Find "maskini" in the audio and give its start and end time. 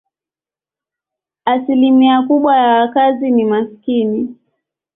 3.43-4.35